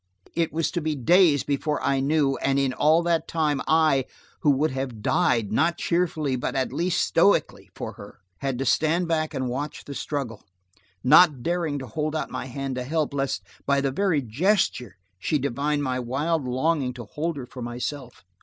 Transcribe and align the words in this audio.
It 0.35 0.51
was 0.51 0.71
to 0.71 0.81
be 0.81 0.95
days 0.95 1.43
before 1.43 1.79
I 1.83 1.99
knew 1.99 2.35
and 2.37 2.57
in 2.57 2.73
all 2.73 3.03
that 3.03 3.27
time, 3.27 3.61
I, 3.67 4.05
who 4.39 4.49
would 4.49 4.71
have 4.71 5.03
died, 5.03 5.51
not 5.51 5.77
cheerfully 5.77 6.35
but 6.35 6.55
at 6.55 6.73
least 6.73 7.01
stoically, 7.05 7.69
for 7.75 7.91
her, 7.93 8.17
had 8.39 8.57
to 8.57 8.65
stand 8.65 9.07
back 9.07 9.35
and 9.35 9.47
watch 9.47 9.85
the 9.85 9.93
struggle, 9.93 10.43
not 11.03 11.43
daring 11.43 11.77
to 11.77 11.85
hold 11.85 12.15
out 12.15 12.31
my 12.31 12.47
hand 12.47 12.73
to 12.77 12.83
help, 12.83 13.13
lest 13.13 13.43
by 13.67 13.79
the 13.79 13.91
very 13.91 14.23
gesture 14.23 14.97
she 15.19 15.37
divine 15.37 15.83
my 15.83 15.99
wild 15.99 16.47
longing 16.47 16.93
to 16.95 17.05
hold 17.05 17.37
her 17.37 17.45
for 17.45 17.61
myself. 17.61 18.23